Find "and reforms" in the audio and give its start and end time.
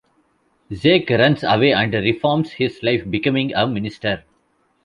1.73-2.53